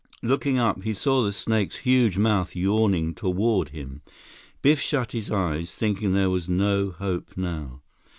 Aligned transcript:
Looking 0.23 0.57
up, 0.57 0.81
he 0.81 0.95
saw 0.95 1.21
the 1.21 1.31
snake's 1.31 1.75
huge 1.85 2.17
mouth 2.17 2.55
yawning 2.55 3.13
toward 3.13 3.69
him. 3.69 4.01
Biff 4.63 4.79
shut 4.81 5.11
his 5.11 5.29
eyes, 5.29 5.75
thinking 5.75 6.13
there 6.13 6.31
was 6.31 6.49
no 6.49 6.89
hope 6.89 7.37
now. 7.37 7.83